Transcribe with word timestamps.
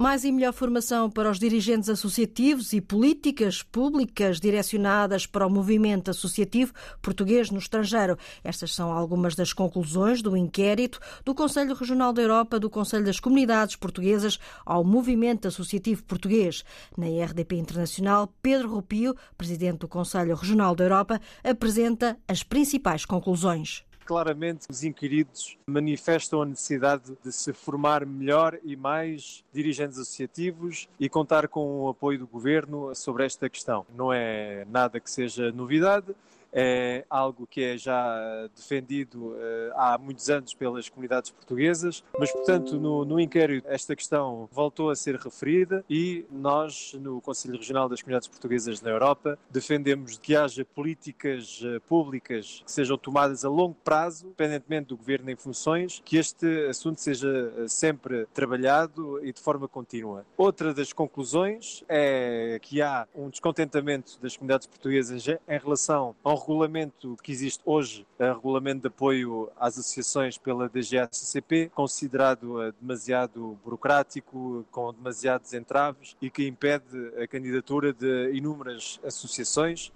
Mais 0.00 0.24
e 0.24 0.32
melhor 0.32 0.54
formação 0.54 1.10
para 1.10 1.30
os 1.30 1.38
dirigentes 1.38 1.90
associativos 1.90 2.72
e 2.72 2.80
políticas 2.80 3.62
públicas 3.62 4.40
direcionadas 4.40 5.26
para 5.26 5.46
o 5.46 5.50
movimento 5.50 6.10
associativo 6.10 6.72
português 7.02 7.50
no 7.50 7.58
estrangeiro. 7.58 8.16
Estas 8.42 8.74
são 8.74 8.90
algumas 8.90 9.34
das 9.34 9.52
conclusões 9.52 10.22
do 10.22 10.34
inquérito 10.34 10.98
do 11.22 11.34
Conselho 11.34 11.74
Regional 11.74 12.14
da 12.14 12.22
Europa 12.22 12.58
do 12.58 12.70
Conselho 12.70 13.04
das 13.04 13.20
Comunidades 13.20 13.76
Portuguesas 13.76 14.38
ao 14.64 14.82
movimento 14.82 15.46
associativo 15.46 16.02
português. 16.04 16.64
Na 16.96 17.04
RDP 17.04 17.56
Internacional, 17.56 18.32
Pedro 18.40 18.70
Rupio, 18.70 19.14
presidente 19.36 19.80
do 19.80 19.88
Conselho 19.88 20.34
Regional 20.34 20.74
da 20.74 20.84
Europa, 20.84 21.20
apresenta 21.44 22.16
as 22.26 22.42
principais 22.42 23.04
conclusões 23.04 23.84
claramente 24.10 24.66
os 24.68 24.82
inquiridos 24.82 25.56
manifestam 25.64 26.42
a 26.42 26.44
necessidade 26.44 27.16
de 27.24 27.32
se 27.32 27.52
formar 27.52 28.04
melhor 28.04 28.58
e 28.64 28.74
mais 28.74 29.44
dirigentes 29.52 29.98
associativos 29.98 30.88
e 30.98 31.08
contar 31.08 31.46
com 31.46 31.82
o 31.82 31.88
apoio 31.88 32.18
do 32.18 32.26
governo 32.26 32.92
sobre 32.92 33.24
esta 33.24 33.48
questão. 33.48 33.86
Não 33.96 34.12
é 34.12 34.66
nada 34.68 34.98
que 34.98 35.08
seja 35.08 35.52
novidade 35.52 36.12
é 36.52 37.04
algo 37.08 37.46
que 37.46 37.62
é 37.62 37.78
já 37.78 38.48
defendido 38.54 39.28
uh, 39.28 39.36
há 39.74 39.98
muitos 39.98 40.28
anos 40.28 40.54
pelas 40.54 40.88
comunidades 40.88 41.30
portuguesas, 41.30 42.02
mas, 42.18 42.30
portanto, 42.32 42.78
no, 42.78 43.04
no, 43.04 43.20
inquérito 43.20 43.66
esta 43.68 43.94
questão 43.94 44.48
voltou 44.50 44.90
a 44.90 44.96
ser 44.96 45.16
referida 45.16 45.84
e 45.88 46.24
nós, 46.30 46.94
no 47.00 47.20
Conselho 47.20 47.56
Regional 47.56 47.88
das 47.88 48.02
Comunidades 48.02 48.28
Portuguesas 48.28 48.80
na 48.80 48.90
Europa, 48.90 49.38
defendemos 49.50 50.18
que 50.18 50.34
haja 50.34 50.64
políticas 50.64 51.60
uh, 51.62 51.80
públicas 51.82 52.62
que 52.64 52.72
sejam 52.72 52.96
tomadas 52.98 53.44
a 53.44 53.48
longo 53.48 53.76
prazo, 53.84 54.26
independentemente 54.26 54.88
do 54.88 54.96
governo 54.96 55.30
em 55.30 55.36
funções, 55.36 56.02
que 56.04 56.16
este 56.16 56.66
assunto 56.66 57.00
seja 57.00 57.68
sempre 57.68 58.26
trabalhado 58.32 59.24
e 59.24 59.32
de 59.32 59.40
forma 59.40 59.68
contínua. 59.68 60.24
Outra 60.36 60.74
das 60.74 60.92
conclusões 60.92 61.84
é 61.88 62.58
que 62.60 62.82
há 62.82 63.06
um 63.14 63.28
descontentamento 63.28 64.18
das 64.20 64.36
comunidades 64.36 64.66
portuguesas 64.66 65.26
em 65.28 65.58
relação 65.58 66.14
ao 66.24 66.39
regulamento 66.40 67.16
que 67.22 67.30
existe 67.30 67.62
hoje, 67.64 68.06
o 68.18 68.24
regulamento 68.24 68.82
de 68.82 68.88
apoio 68.88 69.50
às 69.58 69.78
associações 69.78 70.38
pela 70.38 70.68
DGACCP, 70.68 71.70
considerado 71.74 72.62
eh, 72.62 72.72
demasiado 72.80 73.58
burocrático, 73.64 74.64
com 74.70 74.92
demasiados 74.92 75.52
entraves 75.52 76.16
e 76.20 76.30
que 76.30 76.46
impede 76.46 77.12
a 77.22 77.26
candidatura 77.26 77.92
de 77.92 78.32
inúmeras 78.32 78.98
associações 79.04 79.92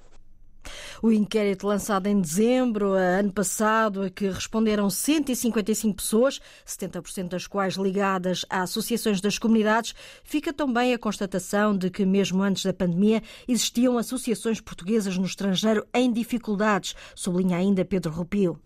o 1.02 1.12
inquérito 1.12 1.66
lançado 1.66 2.06
em 2.06 2.20
dezembro, 2.20 2.92
ano 2.92 3.32
passado, 3.32 4.02
a 4.02 4.10
que 4.10 4.28
responderam 4.28 4.88
155 4.88 5.96
pessoas, 5.96 6.40
70% 6.66 7.28
das 7.28 7.46
quais 7.46 7.74
ligadas 7.74 8.44
a 8.48 8.62
associações 8.62 9.20
das 9.20 9.38
comunidades, 9.38 9.94
fica 10.22 10.52
também 10.52 10.92
a 10.92 10.98
constatação 10.98 11.76
de 11.76 11.90
que, 11.90 12.04
mesmo 12.04 12.42
antes 12.42 12.64
da 12.64 12.72
pandemia, 12.72 13.22
existiam 13.46 13.98
associações 13.98 14.60
portuguesas 14.60 15.16
no 15.16 15.24
estrangeiro 15.24 15.86
em 15.92 16.12
dificuldades, 16.12 16.94
sublinha 17.14 17.56
ainda 17.56 17.84
Pedro 17.84 18.12
Rupio. 18.12 18.60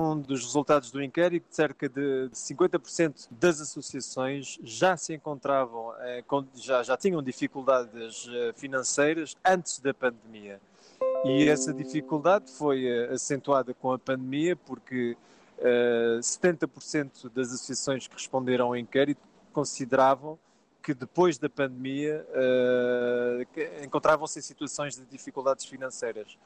Um 0.00 0.18
dos 0.18 0.42
resultados 0.42 0.90
do 0.90 1.02
inquérito, 1.02 1.46
cerca 1.50 1.88
de 1.88 2.28
50% 2.32 3.28
das 3.30 3.60
associações 3.60 4.58
já 4.64 4.96
se 4.96 5.14
encontravam, 5.14 5.94
eh, 6.00 6.24
já, 6.54 6.82
já 6.82 6.96
tinham 6.96 7.22
dificuldades 7.22 8.26
eh, 8.28 8.52
financeiras 8.56 9.36
antes 9.44 9.78
da 9.78 9.92
pandemia. 9.92 10.60
E 11.24 11.48
essa 11.48 11.72
dificuldade 11.72 12.50
foi 12.50 12.84
eh, 12.84 13.12
acentuada 13.12 13.72
com 13.72 13.92
a 13.92 13.98
pandemia, 13.98 14.56
porque 14.56 15.16
uh, 15.58 16.18
eh, 16.18 16.20
70% 16.20 17.30
das 17.32 17.52
associações 17.52 18.08
que 18.08 18.14
responderam 18.14 18.66
ao 18.66 18.76
inquérito 18.76 19.20
consideravam 19.52 20.36
que 20.82 20.92
depois 20.92 21.38
da 21.38 21.48
pandemia 21.48 22.26
uh, 22.30 23.84
encontravam-se 23.84 24.40
em 24.40 24.42
situações 24.42 24.96
de 24.96 25.04
dificuldades 25.04 25.64
financeiras. 25.64 26.36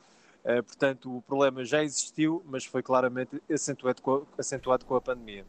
Uh, 0.44 0.62
portanto, 0.62 1.16
o 1.16 1.22
problema 1.22 1.64
já 1.64 1.82
existiu, 1.82 2.44
mas 2.46 2.66
foi 2.66 2.82
claramente 2.82 3.42
acentuado 3.50 4.02
com 4.02 4.16
a, 4.16 4.22
acentuado 4.38 4.84
com 4.84 4.94
a 4.94 5.00
pandemia. 5.00 5.46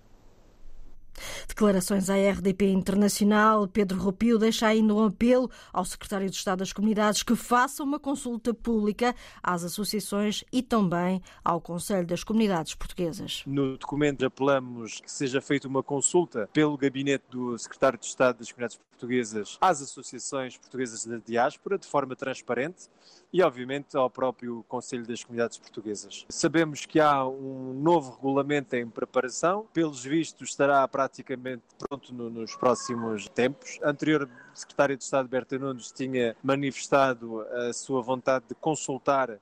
Declarações 1.47 2.09
à 2.09 2.15
RDP 2.15 2.69
Internacional. 2.69 3.67
Pedro 3.67 3.99
Rupio 3.99 4.37
deixa 4.37 4.67
ainda 4.67 4.93
um 4.93 5.05
apelo 5.05 5.49
ao 5.73 5.85
Secretário 5.85 6.29
de 6.29 6.35
Estado 6.35 6.59
das 6.59 6.73
Comunidades 6.73 7.23
que 7.23 7.35
faça 7.35 7.83
uma 7.83 7.99
consulta 7.99 8.53
pública 8.53 9.15
às 9.41 9.63
associações 9.63 10.43
e 10.51 10.61
também 10.61 11.21
ao 11.43 11.61
Conselho 11.61 12.07
das 12.07 12.23
Comunidades 12.23 12.75
Portuguesas. 12.75 13.43
No 13.45 13.77
documento 13.77 14.25
apelamos 14.25 14.99
que 14.99 15.11
seja 15.11 15.41
feita 15.41 15.67
uma 15.67 15.83
consulta 15.83 16.49
pelo 16.53 16.77
gabinete 16.77 17.25
do 17.29 17.57
Secretário 17.57 17.99
de 17.99 18.05
Estado 18.05 18.39
das 18.39 18.51
Comunidades 18.51 18.77
Portuguesas 18.97 19.57
às 19.61 19.81
associações 19.81 20.57
portuguesas 20.57 21.05
da 21.05 21.17
diáspora 21.17 21.77
de 21.77 21.87
forma 21.87 22.15
transparente 22.15 22.89
e, 23.31 23.41
obviamente, 23.43 23.95
ao 23.97 24.09
próprio 24.09 24.63
Conselho 24.67 25.05
das 25.05 25.23
Comunidades 25.23 25.57
Portuguesas. 25.57 26.25
Sabemos 26.29 26.85
que 26.85 26.99
há 26.99 27.25
um 27.27 27.73
novo 27.73 28.15
regulamento 28.15 28.75
em 28.75 28.87
preparação, 28.87 29.67
pelos 29.73 30.03
vistos 30.03 30.49
estará 30.49 30.87
praticamente 30.87 31.63
pronto 31.77 32.13
no, 32.13 32.29
nos 32.29 32.55
próximos 32.55 33.27
tempos. 33.29 33.79
Anterior 33.83 34.29
Secretária 34.53 34.95
de 34.95 35.03
Estado, 35.03 35.27
Berta 35.27 35.57
Nunes, 35.59 35.91
tinha 35.91 36.35
manifestado 36.41 37.41
a 37.41 37.73
sua 37.73 38.01
vontade 38.01 38.45
de 38.49 38.55
consultar 38.55 39.39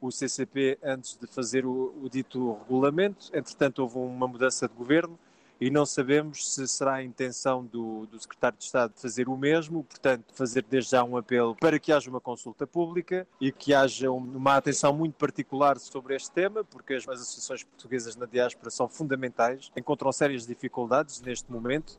o 0.00 0.10
CCP 0.10 0.78
antes 0.82 1.16
de 1.16 1.26
fazer 1.26 1.66
o, 1.66 1.94
o 2.02 2.08
dito 2.08 2.58
regulamento. 2.62 3.26
Entretanto, 3.32 3.80
houve 3.80 3.98
uma 3.98 4.28
mudança 4.28 4.68
de 4.68 4.74
governo 4.74 5.18
e 5.60 5.70
não 5.70 5.84
sabemos 5.84 6.52
se 6.52 6.66
será 6.68 6.94
a 6.94 7.02
intenção 7.02 7.64
do, 7.64 8.06
do 8.06 8.18
secretário 8.18 8.58
de 8.58 8.64
Estado 8.64 8.92
fazer 8.96 9.28
o 9.28 9.36
mesmo, 9.36 9.84
portanto, 9.84 10.32
fazer 10.34 10.64
desde 10.68 10.92
já 10.92 11.04
um 11.04 11.16
apelo 11.16 11.54
para 11.56 11.78
que 11.78 11.92
haja 11.92 12.08
uma 12.08 12.20
consulta 12.20 12.66
pública 12.66 13.26
e 13.40 13.50
que 13.50 13.74
haja 13.74 14.10
uma 14.10 14.56
atenção 14.56 14.92
muito 14.92 15.14
particular 15.14 15.78
sobre 15.78 16.14
este 16.14 16.30
tema, 16.30 16.64
porque 16.64 16.94
as 16.94 17.08
associações 17.08 17.64
portuguesas 17.64 18.16
na 18.16 18.26
diáspora 18.26 18.70
são 18.70 18.88
fundamentais, 18.88 19.70
encontram 19.76 20.12
sérias 20.12 20.46
dificuldades 20.46 21.20
neste 21.20 21.50
momento 21.50 21.98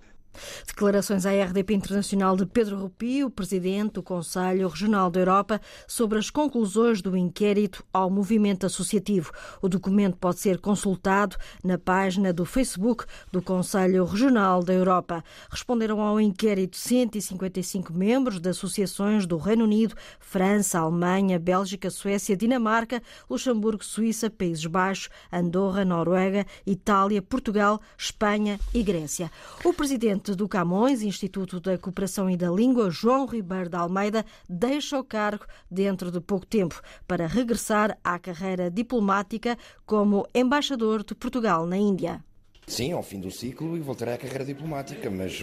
Declarações 0.65 1.25
à 1.25 1.31
RDP 1.31 1.73
Internacional 1.73 2.35
de 2.35 2.45
Pedro 2.45 2.79
Rupio, 2.79 3.29
presidente 3.29 3.93
do 3.93 4.03
Conselho 4.03 4.67
Regional 4.67 5.09
da 5.09 5.19
Europa, 5.19 5.59
sobre 5.87 6.17
as 6.19 6.29
conclusões 6.29 7.01
do 7.01 7.17
inquérito 7.17 7.83
ao 7.91 8.09
movimento 8.09 8.65
associativo. 8.65 9.31
O 9.61 9.67
documento 9.67 10.17
pode 10.17 10.39
ser 10.39 10.59
consultado 10.59 11.35
na 11.63 11.77
página 11.77 12.31
do 12.31 12.45
Facebook 12.45 13.05
do 13.31 13.41
Conselho 13.41 14.05
Regional 14.05 14.63
da 14.63 14.73
Europa. 14.73 15.23
Responderam 15.49 16.01
ao 16.01 16.19
inquérito 16.19 16.77
155 16.77 17.93
membros 17.93 18.39
de 18.39 18.49
associações 18.49 19.25
do 19.25 19.37
Reino 19.37 19.65
Unido, 19.65 19.95
França, 20.19 20.79
Alemanha, 20.79 21.39
Bélgica, 21.39 21.89
Suécia, 21.89 22.37
Dinamarca, 22.37 23.01
Luxemburgo, 23.29 23.83
Suíça, 23.83 24.29
Países 24.29 24.65
Baixos, 24.65 25.09
Andorra, 25.31 25.83
Noruega, 25.83 26.45
Itália, 26.65 27.21
Portugal, 27.21 27.81
Espanha 27.97 28.59
e 28.73 28.83
Grécia. 28.83 29.31
O 29.63 29.73
presidente 29.73 30.18
presidente 30.19 30.35
do 30.35 30.47
Camões, 30.47 31.01
Instituto 31.01 31.59
da 31.59 31.77
Cooperação 31.77 32.29
e 32.29 32.35
da 32.35 32.49
Língua, 32.49 32.89
João 32.89 33.25
Ribeiro 33.25 33.69
de 33.69 33.75
Almeida, 33.75 34.25
deixa 34.47 34.99
o 34.99 35.03
cargo 35.03 35.45
dentro 35.71 36.11
de 36.11 36.19
pouco 36.19 36.45
tempo 36.45 36.81
para 37.07 37.25
regressar 37.25 37.97
à 38.03 38.19
carreira 38.19 38.69
diplomática 38.69 39.57
como 39.85 40.27
embaixador 40.35 41.03
de 41.03 41.15
Portugal 41.15 41.65
na 41.65 41.77
Índia. 41.77 42.23
Sim, 42.67 42.91
ao 42.91 43.01
fim 43.01 43.19
do 43.19 43.31
ciclo 43.31 43.75
e 43.75 43.79
voltarei 43.79 44.13
à 44.13 44.17
carreira 44.17 44.45
diplomática, 44.45 45.09
mas 45.09 45.41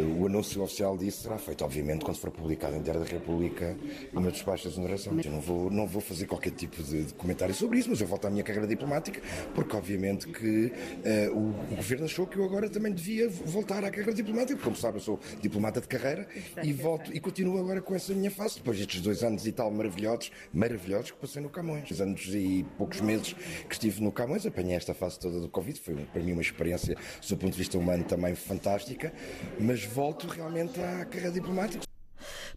o, 0.00 0.22
o 0.22 0.26
anúncio 0.26 0.62
oficial 0.62 0.96
disso 0.96 1.22
será 1.22 1.38
feito, 1.38 1.64
obviamente, 1.64 2.04
quando 2.04 2.18
for 2.18 2.30
publicado 2.30 2.76
em 2.76 2.82
Diário 2.82 3.02
da 3.02 3.08
República 3.08 3.76
e 4.12 4.18
no 4.18 4.30
despacho 4.30 4.64
da 4.64 4.70
exoneração. 4.70 5.18
Eu 5.24 5.30
não 5.30 5.40
vou, 5.40 5.70
não 5.70 5.86
vou 5.86 6.00
fazer 6.00 6.26
qualquer 6.26 6.52
tipo 6.52 6.82
de, 6.82 7.04
de, 7.04 7.14
comentário 7.14 7.54
sobre 7.54 7.78
isso, 7.78 7.90
mas 7.90 8.00
eu 8.00 8.06
volto 8.06 8.26
à 8.26 8.30
minha 8.30 8.42
carreira 8.42 8.66
diplomática, 8.66 9.20
porque 9.54 9.76
obviamente 9.76 10.26
que 10.28 10.66
uh, 10.66 11.36
o, 11.36 11.72
o, 11.72 11.76
governo 11.76 12.04
achou 12.04 12.26
que 12.26 12.36
eu 12.36 12.44
agora 12.44 12.68
também 12.68 12.92
devia 12.92 13.28
voltar 13.28 13.84
à 13.84 13.90
carreira 13.90 14.12
diplomática, 14.12 14.54
porque 14.54 14.64
como 14.64 14.76
sabe, 14.76 14.98
eu 14.98 15.02
sou 15.02 15.20
diplomata 15.40 15.80
de 15.80 15.88
carreira 15.88 16.28
e 16.62 16.72
volto 16.72 17.14
e 17.14 17.20
continuo 17.20 17.58
agora 17.58 17.80
com 17.80 17.94
essa 17.94 18.12
minha 18.14 18.30
face, 18.30 18.56
depois 18.56 18.78
destes 18.78 19.00
dois 19.00 19.22
anos 19.22 19.46
e 19.46 19.52
tal 19.52 19.70
maravilhosos, 19.70 20.30
maravilhosos 20.52 21.10
que 21.12 21.18
passei 21.18 21.42
no 21.42 21.48
Camões. 21.48 21.88
Dois 21.88 22.00
anos 22.00 22.26
e 22.34 22.64
poucos 22.76 23.00
meses 23.00 23.34
que 23.68 23.74
estive 23.74 24.02
no 24.02 24.12
Camões, 24.12 24.46
apanhei 24.46 24.76
esta 24.76 24.94
fase 24.94 25.18
toda 25.18 25.40
do 25.40 25.48
Covid, 25.48 25.78
foi 25.80 25.94
para 25.94 26.22
mim 26.22 26.32
uma 26.32 26.42
experiência, 26.42 26.96
do 27.28 27.36
ponto 27.36 27.52
de 27.52 27.58
vista 27.58 27.78
humano, 27.78 28.04
também 28.04 28.34
fantástica, 28.34 29.12
mas 29.58 29.85
volto 29.86 30.26
realmente 30.26 30.80
à 30.80 31.04
carreira 31.04 31.30
diplomática. 31.32 31.85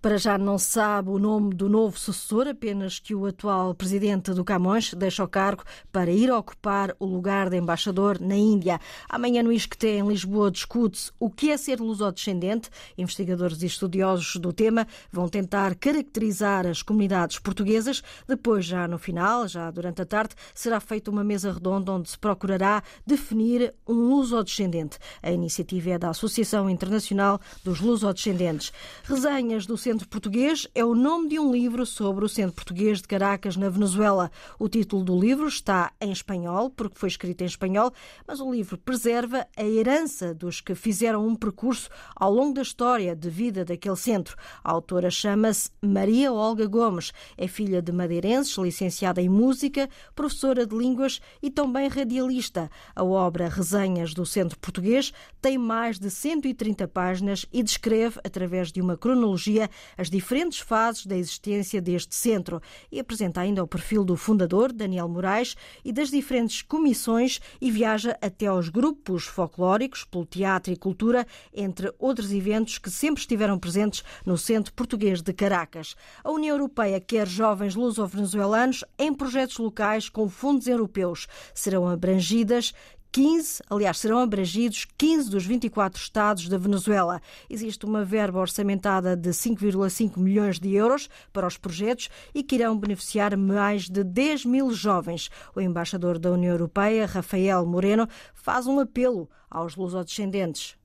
Para 0.01 0.18
já 0.18 0.38
não 0.38 0.57
sabe 0.57 1.10
o 1.10 1.19
nome 1.19 1.54
do 1.54 1.68
novo 1.68 2.00
sucessor, 2.00 2.48
apenas 2.48 3.00
que 3.00 3.13
o 3.13 3.25
atual 3.25 3.75
presidente 3.75 4.34
do 4.34 4.46
Camões 4.46 4.94
deixa 4.94 5.22
o 5.25 5.28
cargo 5.28 5.66
para 5.92 6.10
ir 6.10 6.31
ocupar 6.31 6.96
o 7.00 7.06
lugar 7.06 7.50
de 7.50 7.57
embaixador 7.57 8.18
na 8.18 8.36
Índia. 8.36 8.80
Amanhã 9.10 9.44
no 9.44 9.51
ISCTE, 9.51 9.88
em 9.88 10.07
Lisboa, 10.07 10.50
discute-se 10.50 11.12
o 11.19 11.30
que 11.30 11.51
é 11.51 11.57
ser 11.57 11.81
lusodescendente. 11.81 12.69
Investigadores 12.98 13.62
e 13.62 13.66
estudiosos 13.66 14.38
do 14.38 14.54
tema 14.54 14.88
vão 15.12 15.28
tentar 15.28 15.75
caracterizar 15.75 16.66
as 16.66 16.81
comunidades 16.81 17.38
portuguesas. 17.38 18.02
Depois, 18.25 18.63
já 18.63 18.88
no 18.88 18.98
final, 18.98 19.50
já 19.50 19.69
durante 19.69 20.02
a 20.02 20.06
tarde, 20.06 20.34
será 20.56 20.80
feita 20.80 21.12
uma 21.12 21.25
mesa 21.25 21.52
redonda 21.52 21.92
onde 21.92 22.10
se 22.10 22.18
procurará 22.18 22.81
definir 23.06 23.74
um 23.86 24.16
lusodescendente. 24.16 24.98
A 25.22 25.30
iniciativa 25.30 25.90
é 25.90 26.00
da 26.00 26.12
Associação 26.12 26.69
Internacional 26.69 27.38
dos 27.66 27.81
Lusodescendentes. 27.81 28.72
Resenhas 29.04 29.66
do 29.66 29.78
Centro 29.89 30.07
Português 30.07 30.68
é 30.75 30.86
o 30.86 30.94
nome 30.94 31.30
de 31.30 31.39
um 31.39 31.51
livro 31.51 31.83
sobre 31.83 32.24
o 32.24 32.30
Centro 32.30 32.53
Português 32.53 33.01
de 33.01 33.07
Caracas, 33.07 33.57
na 33.57 33.69
Venezuela. 33.69 34.30
O 34.59 34.69
título 34.69 35.03
do 35.03 35.19
livro 35.19 35.47
está 35.47 35.91
em 36.00 36.12
espanhol, 36.12 36.69
porque 36.69 37.00
foi 37.00 37.09
escrito 37.09 37.41
em 37.41 37.47
espanhol, 37.47 37.91
mas 38.27 38.39
o 38.39 38.51
livro 38.51 38.77
preserva 38.77 39.47
a 39.57 39.63
herança 39.63 40.31
dos 40.31 40.62
que 40.62 40.75
fizeram 40.75 41.25
um 41.25 41.33
percurso 41.33 41.89
ao 42.15 42.31
longo 42.31 42.53
da 42.53 42.62
história 42.62 43.15
de 43.15 43.31
vida 43.31 43.65
daquele 43.65 43.95
centro. 43.95 44.38
A 44.63 44.69
autora 44.71 45.09
chama-se 45.09 45.71
Maria 45.81 46.31
Olga 46.31 46.68
Gomes, 46.68 47.12
é 47.35 47.47
filha 47.47 47.81
de 47.81 47.92
madeirenses, 47.92 48.56
licenciada 48.59 49.19
em 49.19 49.27
música, 49.27 49.89
professora 50.13 50.68
de 50.68 50.77
línguas 50.77 51.19
e 51.42 51.50
também 51.50 51.88
radialista. 51.88 52.69
A 52.95 53.03
obra 53.03 53.50
Resenhas 53.50 54.13
do 54.13 54.24
Centro 54.24 54.59
Português 54.59 55.12
tem 55.42 55.57
mais 55.57 55.97
de 55.97 56.12
130 56.12 56.88
páginas 56.89 57.44
e 57.51 57.63
descreve, 57.63 58.19
através 58.24 58.71
de 58.71 58.80
uma 58.80 58.95
cronologia, 58.95 59.68
as 59.98 60.10
diferentes 60.10 60.60
fases 60.60 61.06
da 61.06 61.16
existência 61.16 61.81
deste 61.81 62.16
centro 62.16 62.62
e 62.92 63.00
apresenta 63.00 63.42
ainda 63.42 63.64
o 63.64 63.68
perfil 63.68 64.04
do 64.04 64.16
fundador, 64.16 64.72
Daniel 64.72 65.08
Moraes, 65.08 65.56
e 65.84 65.92
das 65.92 66.10
diferentes 66.10 66.62
comissões 66.62 67.40
e 67.60 67.72
viaja 67.72 68.18
até 68.22 68.48
aos 68.48 68.70
grupos 68.70 69.26
folclóricos, 69.26 70.04
pelo 70.04 70.26
teatro 70.26 70.72
e 70.74 70.78
cultura, 70.78 71.26
entre 71.54 71.94
outros 72.00 72.31
eventos 72.31 72.78
que 72.78 72.90
sempre 72.90 73.22
estiveram 73.22 73.60
presentes 73.60 74.04
no 74.26 74.38
Centro 74.38 74.74
Português 74.74 75.22
de 75.22 75.34
Caracas. 75.34 75.96
A 76.24 76.31
União 76.31 76.56
Europeia 76.56 77.00
quer 77.00 77.28
jovens 77.28 77.76
luso-venezuelanos 77.76 78.84
em 78.98 79.14
projetos 79.14 79.58
locais 79.58 80.10
com 80.10 80.30
fundos 80.30 80.68
europeus. 80.68 81.28
Serão 81.54 81.88
abrangidas 81.88 82.74
15, 83.11 83.63
aliás, 83.69 83.97
serão 83.97 84.19
abrangidos 84.19 84.85
15 84.97 85.29
dos 85.29 85.45
24 85.45 86.00
estados 86.00 86.47
da 86.47 86.57
Venezuela. 86.57 87.21
Existe 87.50 87.85
uma 87.85 88.06
verba 88.06 88.39
orçamentada 88.39 89.15
de 89.15 89.29
5,5 89.29 90.17
milhões 90.17 90.59
de 90.59 90.73
euros 90.73 91.09
para 91.33 91.47
os 91.47 91.57
projetos 91.57 92.09
e 92.33 92.44
que 92.44 92.56
irão 92.56 92.77
beneficiar 92.77 93.35
mais 93.35 93.89
de 93.89 94.03
10 94.03 94.45
mil 94.45 94.71
jovens. 94.71 95.29
O 95.56 95.61
embaixador 95.61 96.19
da 96.19 96.31
União 96.31 96.51
Europeia, 96.51 97.06
Rafael 97.06 97.65
Moreno, 97.65 98.07
faz 98.33 98.67
um 98.67 98.79
apelo 98.79 99.29
aos 99.50 99.75
lusodescendentes. 99.75 100.77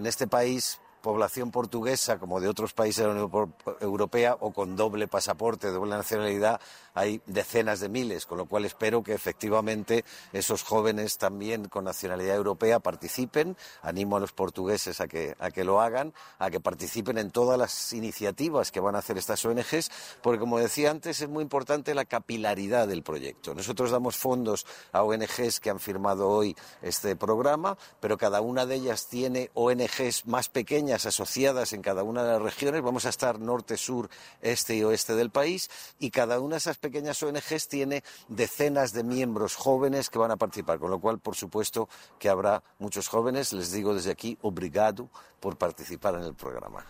Neste 0.00 0.26
país 0.26 0.78
población 1.02 1.50
portuguesa 1.50 2.18
como 2.18 2.40
de 2.40 2.48
otros 2.48 2.72
países 2.72 3.04
de 3.04 3.12
la 3.12 3.24
Unión 3.24 3.54
Europea 3.80 4.36
o 4.40 4.52
con 4.52 4.76
doble 4.76 5.08
pasaporte, 5.08 5.68
doble 5.68 5.90
nacionalidad, 5.90 6.60
hay 6.94 7.20
decenas 7.26 7.80
de 7.80 7.88
miles, 7.88 8.24
con 8.24 8.38
lo 8.38 8.46
cual 8.46 8.64
espero 8.64 9.02
que 9.02 9.12
efectivamente 9.12 10.04
esos 10.32 10.62
jóvenes 10.62 11.18
también 11.18 11.66
con 11.66 11.84
nacionalidad 11.84 12.36
europea 12.36 12.78
participen. 12.78 13.56
Animo 13.82 14.16
a 14.16 14.20
los 14.20 14.32
portugueses 14.32 15.00
a 15.00 15.08
que, 15.08 15.34
a 15.38 15.50
que 15.50 15.64
lo 15.64 15.80
hagan, 15.80 16.14
a 16.38 16.50
que 16.50 16.60
participen 16.60 17.18
en 17.18 17.30
todas 17.30 17.58
las 17.58 17.92
iniciativas 17.92 18.70
que 18.70 18.80
van 18.80 18.94
a 18.94 18.98
hacer 18.98 19.18
estas 19.18 19.44
ONGs, 19.44 19.90
porque 20.22 20.38
como 20.38 20.58
decía 20.58 20.90
antes 20.90 21.20
es 21.20 21.28
muy 21.28 21.42
importante 21.42 21.94
la 21.94 22.04
capilaridad 22.04 22.86
del 22.86 23.02
proyecto. 23.02 23.54
Nosotros 23.54 23.90
damos 23.90 24.16
fondos 24.16 24.66
a 24.92 25.02
ONGs 25.02 25.60
que 25.60 25.70
han 25.70 25.80
firmado 25.80 26.28
hoy 26.28 26.56
este 26.80 27.16
programa, 27.16 27.76
pero 28.00 28.16
cada 28.16 28.40
una 28.40 28.66
de 28.66 28.76
ellas 28.76 29.08
tiene 29.08 29.50
ONGs 29.54 30.26
más 30.26 30.48
pequeñas 30.48 30.91
asociadas 30.94 31.72
en 31.72 31.82
cada 31.82 32.02
una 32.02 32.22
de 32.24 32.32
las 32.32 32.42
regiones. 32.42 32.82
Vamos 32.82 33.06
a 33.06 33.08
estar 33.08 33.40
norte, 33.40 33.76
sur, 33.76 34.08
este 34.40 34.76
y 34.76 34.82
oeste 34.84 35.14
del 35.14 35.30
país 35.30 35.70
y 35.98 36.10
cada 36.10 36.40
una 36.40 36.54
de 36.54 36.58
esas 36.58 36.78
pequeñas 36.78 37.22
ONGs 37.22 37.68
tiene 37.68 38.04
decenas 38.28 38.92
de 38.92 39.04
miembros 39.04 39.56
jóvenes 39.56 40.10
que 40.10 40.18
van 40.18 40.30
a 40.30 40.36
participar, 40.36 40.78
con 40.78 40.90
lo 40.90 41.00
cual, 41.00 41.18
por 41.18 41.34
supuesto, 41.34 41.88
que 42.18 42.28
habrá 42.28 42.62
muchos 42.78 43.08
jóvenes. 43.08 43.52
Les 43.52 43.72
digo 43.72 43.94
desde 43.94 44.10
aquí, 44.10 44.38
obrigado 44.42 45.08
por 45.40 45.56
participar 45.56 46.14
en 46.14 46.22
el 46.24 46.34
programa. 46.34 46.84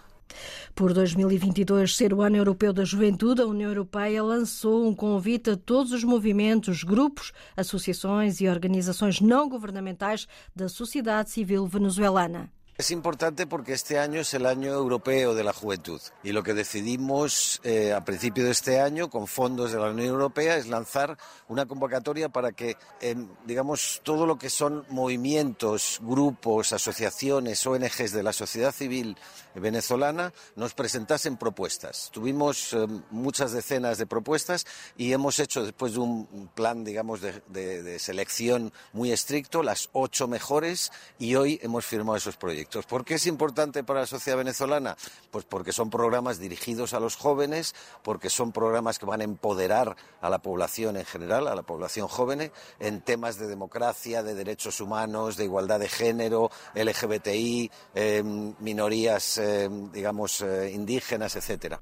Por 0.74 0.94
2022 0.94 1.94
ser 1.94 2.14
o 2.14 2.22
Ano 2.22 2.36
Europeu 2.36 2.72
da 2.72 2.84
Juventude, 2.84 3.42
a 3.42 3.46
União 3.46 3.68
Europeia 3.68 4.22
lançou 4.22 4.86
um 4.88 4.94
convite 4.94 5.50
a 5.50 5.56
todos 5.56 5.92
os 5.92 6.04
movimentos, 6.04 6.82
grupos, 6.82 7.32
associações 7.56 8.40
e 8.40 8.48
organizações 8.48 9.20
não 9.20 9.48
governamentais 9.48 10.26
da 10.54 10.68
sociedade 10.68 11.30
civil 11.30 11.66
venezuelana. 11.66 12.50
Es 12.82 12.90
importante 12.90 13.46
porque 13.46 13.74
este 13.74 14.00
año 14.00 14.22
es 14.22 14.34
el 14.34 14.44
año 14.44 14.72
europeo 14.72 15.36
de 15.36 15.44
la 15.44 15.52
juventud 15.52 16.00
y 16.24 16.32
lo 16.32 16.42
que 16.42 16.52
decidimos 16.52 17.60
eh, 17.62 17.92
a 17.92 18.04
principio 18.04 18.44
de 18.44 18.50
este 18.50 18.80
año 18.80 19.08
con 19.08 19.28
fondos 19.28 19.70
de 19.70 19.78
la 19.78 19.90
Unión 19.90 20.08
Europea 20.08 20.56
es 20.56 20.66
lanzar 20.66 21.16
una 21.46 21.66
convocatoria 21.66 22.28
para 22.28 22.50
que, 22.50 22.76
eh, 23.00 23.14
digamos, 23.46 24.00
todo 24.02 24.26
lo 24.26 24.36
que 24.36 24.50
son 24.50 24.84
movimientos, 24.88 26.00
grupos, 26.02 26.72
asociaciones, 26.72 27.64
ONGs 27.64 28.10
de 28.10 28.22
la 28.24 28.32
sociedad 28.32 28.72
civil 28.72 29.16
venezolana 29.54 30.32
nos 30.56 30.74
presentasen 30.74 31.36
propuestas. 31.36 32.10
Tuvimos 32.12 32.72
eh, 32.72 32.88
muchas 33.12 33.52
decenas 33.52 33.96
de 33.98 34.06
propuestas 34.06 34.66
y 34.96 35.12
hemos 35.12 35.38
hecho 35.38 35.62
después 35.62 35.92
de 35.92 36.00
un 36.00 36.50
plan, 36.52 36.82
digamos, 36.82 37.20
de, 37.20 37.42
de 37.48 37.98
selección 38.00 38.72
muy 38.92 39.12
estricto 39.12 39.62
las 39.62 39.88
ocho 39.92 40.26
mejores 40.26 40.90
y 41.20 41.36
hoy 41.36 41.60
hemos 41.62 41.86
firmado 41.86 42.16
esos 42.16 42.36
proyectos. 42.36 42.71
¿Por 42.80 43.04
qué 43.04 43.14
es 43.14 43.26
importante 43.26 43.84
para 43.84 44.00
la 44.00 44.06
sociedad 44.06 44.38
venezolana? 44.38 44.96
Pues 45.30 45.44
porque 45.44 45.72
son 45.72 45.90
programas 45.90 46.38
dirigidos 46.38 46.94
a 46.94 47.00
los 47.00 47.16
jóvenes, 47.16 47.74
porque 48.02 48.30
son 48.30 48.52
programas 48.52 48.98
que 48.98 49.04
van 49.04 49.20
a 49.20 49.24
empoderar 49.24 49.96
a 50.22 50.30
la 50.30 50.38
población 50.38 50.96
en 50.96 51.04
general, 51.04 51.48
a 51.48 51.54
la 51.54 51.62
población 51.62 52.08
joven, 52.08 52.50
en 52.80 53.00
temas 53.02 53.38
de 53.38 53.46
democracia, 53.46 54.22
de 54.22 54.34
derechos 54.34 54.80
humanos, 54.80 55.36
de 55.36 55.44
igualdad 55.44 55.80
de 55.80 55.88
género, 55.88 56.50
LGBTI, 56.74 57.70
eh, 57.94 58.22
minorías, 58.58 59.38
eh, 59.38 59.68
digamos, 59.92 60.40
eh, 60.40 60.70
indígenas, 60.72 61.36
etcétera. 61.36 61.80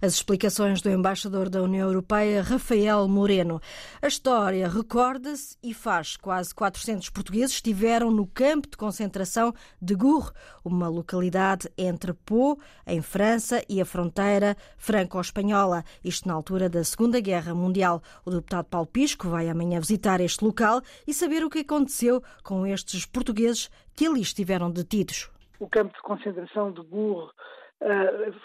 As 0.00 0.14
explicações 0.14 0.80
do 0.82 0.90
embaixador 0.90 1.48
da 1.48 1.62
União 1.62 1.88
Europeia, 1.88 2.42
Rafael 2.42 3.06
Moreno. 3.08 3.60
A 4.02 4.06
história 4.06 4.68
recorda-se 4.68 5.56
e 5.62 5.72
faz. 5.72 6.16
Quase 6.16 6.54
400 6.54 7.10
portugueses 7.10 7.56
estiveram 7.56 8.10
no 8.10 8.26
campo 8.26 8.68
de 8.68 8.76
concentração 8.76 9.52
de 9.80 9.94
Gourre, 9.94 10.30
uma 10.64 10.88
localidade 10.88 11.68
entre 11.76 12.12
Pau, 12.12 12.58
em 12.86 13.00
França, 13.00 13.62
e 13.68 13.80
a 13.80 13.84
fronteira 13.84 14.56
franco-espanhola, 14.76 15.84
isto 16.04 16.28
na 16.28 16.34
altura 16.34 16.68
da 16.68 16.84
Segunda 16.84 17.20
Guerra 17.20 17.54
Mundial. 17.54 18.02
O 18.24 18.30
deputado 18.30 18.66
Paulo 18.66 18.86
Pisco 18.86 19.28
vai 19.28 19.48
amanhã 19.48 19.80
visitar 19.80 20.20
este 20.20 20.44
local 20.44 20.82
e 21.06 21.14
saber 21.14 21.44
o 21.44 21.50
que 21.50 21.60
aconteceu 21.60 22.22
com 22.42 22.66
estes 22.66 23.06
portugueses 23.06 23.70
que 23.94 24.06
ali 24.06 24.20
estiveram 24.20 24.70
detidos. 24.70 25.30
O 25.58 25.68
campo 25.68 25.94
de 25.94 26.02
concentração 26.02 26.72
de 26.72 26.82
Gourre 26.82 27.30
Uh, 27.34 27.63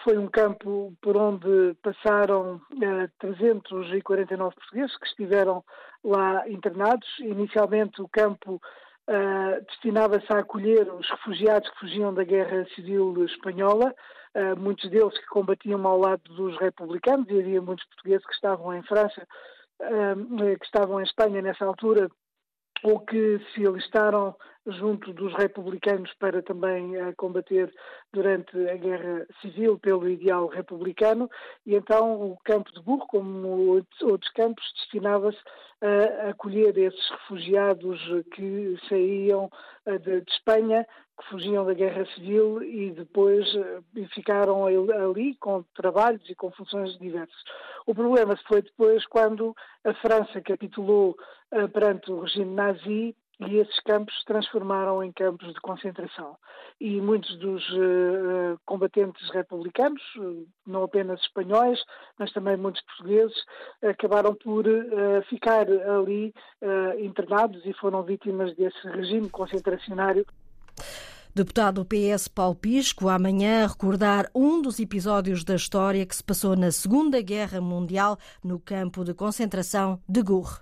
foi 0.03 0.17
um 0.17 0.27
campo 0.27 0.93
por 1.01 1.15
onde 1.15 1.73
passaram 1.81 2.55
uh, 2.55 3.09
349 3.19 4.55
portugueses 4.55 4.97
que 4.97 5.07
estiveram 5.07 5.63
lá 6.03 6.47
internados. 6.49 7.07
Inicialmente, 7.19 8.01
o 8.01 8.09
campo 8.09 8.55
uh, 8.55 9.65
destinava-se 9.67 10.31
a 10.33 10.39
acolher 10.39 10.91
os 10.93 11.09
refugiados 11.09 11.69
que 11.69 11.79
fugiam 11.79 12.13
da 12.13 12.23
Guerra 12.23 12.65
Civil 12.75 13.23
Espanhola, 13.25 13.93
muitos 14.59 14.87
deles 14.91 15.17
que 15.17 15.25
combatiam 15.25 15.85
ao 15.87 15.97
lado 15.97 16.21
dos 16.35 16.55
republicanos, 16.59 17.27
e 17.29 17.39
havia 17.39 17.59
muitos 17.59 17.83
portugueses 17.87 18.23
que 18.27 18.33
estavam 18.33 18.71
em 18.75 18.83
França, 18.83 19.27
que 19.79 20.65
estavam 20.65 20.99
em 20.99 21.03
Espanha 21.03 21.41
nessa 21.41 21.65
altura, 21.65 22.07
ou 22.83 22.99
que 22.99 23.39
se 23.51 23.65
alistaram 23.65 24.35
junto 24.71 25.13
dos 25.13 25.33
republicanos 25.33 26.13
para 26.19 26.41
também 26.41 26.97
uh, 26.97 27.13
combater 27.15 27.73
durante 28.11 28.55
a 28.69 28.75
Guerra 28.75 29.25
Civil 29.41 29.79
pelo 29.79 30.07
ideal 30.07 30.47
republicano, 30.47 31.29
e 31.65 31.75
então 31.75 32.31
o 32.31 32.37
campo 32.43 32.71
de 32.73 32.81
Burro, 32.81 33.05
como 33.07 33.81
outros 34.01 34.31
campos, 34.33 34.63
destinava-se 34.75 35.39
a 35.81 36.29
acolher 36.29 36.77
esses 36.77 37.09
refugiados 37.09 37.99
que 38.33 38.77
saíam 38.87 39.49
uh, 39.85 39.99
de, 39.99 40.21
de 40.21 40.31
Espanha 40.31 40.85
que 41.19 41.29
fugiam 41.29 41.65
da 41.65 41.73
guerra 41.73 42.05
civil 42.15 42.63
e 42.63 42.91
depois 42.91 43.45
uh, 43.55 43.83
ficaram 44.13 44.65
ali 44.65 45.35
com 45.35 45.63
trabalhos 45.75 46.21
e 46.29 46.35
com 46.35 46.49
funções 46.51 46.97
diversas. 46.97 47.43
O 47.85 47.93
problema 47.93 48.37
foi 48.47 48.61
depois 48.61 49.05
quando 49.07 49.53
a 49.83 49.93
França 49.95 50.39
capitulou 50.41 51.17
perante 51.73 52.11
o 52.11 52.21
regime 52.21 52.53
nazi 52.53 53.15
e 53.47 53.57
esses 53.57 53.79
campos 53.81 54.17
se 54.19 54.25
transformaram 54.25 55.03
em 55.03 55.11
campos 55.11 55.53
de 55.53 55.59
concentração. 55.61 56.37
E 56.79 56.99
muitos 56.99 57.37
dos 57.37 57.63
uh, 57.71 58.59
combatentes 58.65 59.29
republicanos, 59.31 60.01
não 60.65 60.83
apenas 60.83 61.21
espanhóis, 61.21 61.79
mas 62.17 62.31
também 62.33 62.57
muitos 62.57 62.81
portugueses, 62.83 63.35
acabaram 63.81 64.35
por 64.35 64.67
uh, 64.67 65.21
ficar 65.29 65.67
ali 65.69 66.33
uh, 66.61 66.99
internados 66.99 67.65
e 67.65 67.73
foram 67.73 68.03
vítimas 68.03 68.55
desse 68.55 68.87
regime 68.89 69.29
concentracionário. 69.29 70.25
Deputado 71.33 71.85
PS 71.85 72.27
Paulo 72.27 72.55
Pisco, 72.55 73.07
amanhã 73.07 73.67
recordar 73.67 74.29
um 74.33 74.61
dos 74.61 74.79
episódios 74.79 75.43
da 75.43 75.55
história 75.55 76.05
que 76.05 76.15
se 76.15 76.23
passou 76.23 76.55
na 76.55 76.71
Segunda 76.71 77.21
Guerra 77.21 77.61
Mundial 77.61 78.17
no 78.43 78.59
campo 78.59 79.05
de 79.05 79.13
concentração 79.13 80.01
de 80.09 80.21
Gourre. 80.23 80.57